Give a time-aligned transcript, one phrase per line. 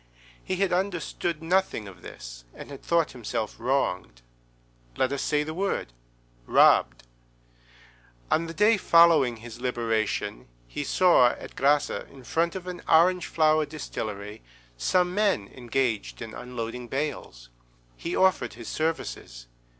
[0.43, 4.23] He had understood nothing of this, and had thought himself wronged.
[4.97, 7.03] Let us say the word—robbed.
[8.31, 13.27] On the day following his liberation, he saw, at Grasse, in front of an orange
[13.27, 14.41] flower distillery,
[14.75, 17.49] some men engaged in unloading bales.
[17.95, 19.45] He offered his services.